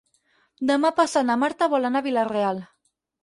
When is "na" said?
1.29-1.35